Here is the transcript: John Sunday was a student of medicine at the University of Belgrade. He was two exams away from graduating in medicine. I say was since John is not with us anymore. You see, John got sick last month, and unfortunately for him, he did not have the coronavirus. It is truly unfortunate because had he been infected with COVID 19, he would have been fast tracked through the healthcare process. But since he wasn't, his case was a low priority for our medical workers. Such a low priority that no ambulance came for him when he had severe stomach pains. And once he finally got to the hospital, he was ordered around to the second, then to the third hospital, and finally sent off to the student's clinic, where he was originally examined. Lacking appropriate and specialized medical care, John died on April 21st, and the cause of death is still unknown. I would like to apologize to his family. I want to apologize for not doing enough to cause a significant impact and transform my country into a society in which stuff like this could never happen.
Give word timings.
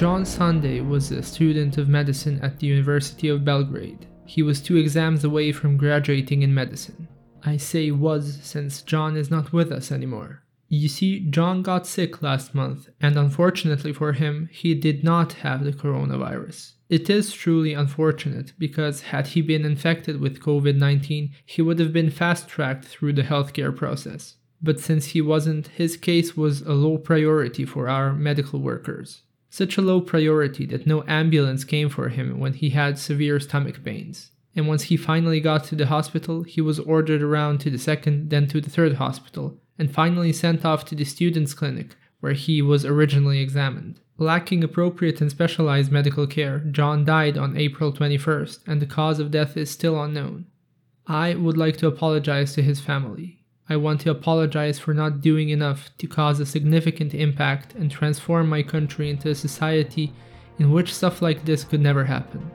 John 0.00 0.24
Sunday 0.24 0.80
was 0.80 1.10
a 1.10 1.22
student 1.22 1.76
of 1.76 1.86
medicine 1.86 2.40
at 2.42 2.58
the 2.58 2.66
University 2.66 3.28
of 3.28 3.44
Belgrade. 3.44 4.06
He 4.24 4.42
was 4.42 4.58
two 4.58 4.78
exams 4.78 5.24
away 5.24 5.52
from 5.52 5.76
graduating 5.76 6.40
in 6.40 6.54
medicine. 6.54 7.06
I 7.44 7.58
say 7.58 7.90
was 7.90 8.38
since 8.40 8.80
John 8.80 9.14
is 9.14 9.30
not 9.30 9.52
with 9.52 9.70
us 9.70 9.92
anymore. 9.92 10.42
You 10.68 10.88
see, 10.88 11.28
John 11.28 11.60
got 11.60 11.86
sick 11.86 12.22
last 12.22 12.54
month, 12.54 12.88
and 12.98 13.18
unfortunately 13.18 13.92
for 13.92 14.14
him, 14.14 14.48
he 14.50 14.74
did 14.74 15.04
not 15.04 15.34
have 15.44 15.64
the 15.64 15.72
coronavirus. 15.72 16.76
It 16.88 17.10
is 17.10 17.34
truly 17.34 17.74
unfortunate 17.74 18.54
because 18.58 19.02
had 19.02 19.26
he 19.26 19.42
been 19.42 19.66
infected 19.66 20.18
with 20.18 20.40
COVID 20.40 20.76
19, 20.76 21.34
he 21.44 21.60
would 21.60 21.78
have 21.78 21.92
been 21.92 22.08
fast 22.08 22.48
tracked 22.48 22.86
through 22.86 23.12
the 23.12 23.24
healthcare 23.24 23.76
process. 23.76 24.36
But 24.62 24.80
since 24.80 25.08
he 25.08 25.20
wasn't, 25.20 25.66
his 25.66 25.98
case 25.98 26.38
was 26.38 26.62
a 26.62 26.72
low 26.72 26.96
priority 26.96 27.66
for 27.66 27.86
our 27.86 28.14
medical 28.14 28.60
workers. 28.60 29.24
Such 29.50 29.76
a 29.76 29.82
low 29.82 30.00
priority 30.00 30.64
that 30.66 30.86
no 30.86 31.02
ambulance 31.08 31.64
came 31.64 31.88
for 31.88 32.08
him 32.08 32.38
when 32.38 32.54
he 32.54 32.70
had 32.70 32.98
severe 32.98 33.40
stomach 33.40 33.82
pains. 33.84 34.30
And 34.54 34.68
once 34.68 34.84
he 34.84 34.96
finally 34.96 35.40
got 35.40 35.64
to 35.64 35.76
the 35.76 35.86
hospital, 35.86 36.44
he 36.44 36.60
was 36.60 36.78
ordered 36.78 37.20
around 37.20 37.58
to 37.60 37.70
the 37.70 37.78
second, 37.78 38.30
then 38.30 38.46
to 38.48 38.60
the 38.60 38.70
third 38.70 38.94
hospital, 38.94 39.58
and 39.76 39.92
finally 39.92 40.32
sent 40.32 40.64
off 40.64 40.84
to 40.86 40.94
the 40.94 41.04
student's 41.04 41.52
clinic, 41.52 41.96
where 42.20 42.32
he 42.32 42.62
was 42.62 42.84
originally 42.84 43.40
examined. 43.40 43.98
Lacking 44.18 44.62
appropriate 44.62 45.20
and 45.20 45.30
specialized 45.30 45.90
medical 45.90 46.26
care, 46.26 46.60
John 46.60 47.04
died 47.04 47.36
on 47.36 47.56
April 47.56 47.92
21st, 47.92 48.60
and 48.68 48.80
the 48.80 48.86
cause 48.86 49.18
of 49.18 49.30
death 49.30 49.56
is 49.56 49.70
still 49.70 50.00
unknown. 50.00 50.46
I 51.06 51.34
would 51.34 51.56
like 51.56 51.76
to 51.78 51.88
apologize 51.88 52.52
to 52.54 52.62
his 52.62 52.80
family. 52.80 53.39
I 53.70 53.76
want 53.76 54.00
to 54.00 54.10
apologize 54.10 54.80
for 54.80 54.92
not 54.92 55.20
doing 55.20 55.50
enough 55.50 55.96
to 55.98 56.08
cause 56.08 56.40
a 56.40 56.44
significant 56.44 57.14
impact 57.14 57.74
and 57.76 57.88
transform 57.88 58.48
my 58.48 58.64
country 58.64 59.08
into 59.08 59.30
a 59.30 59.34
society 59.34 60.12
in 60.58 60.72
which 60.72 60.92
stuff 60.92 61.22
like 61.22 61.44
this 61.44 61.62
could 61.62 61.80
never 61.80 62.04
happen. 62.04 62.50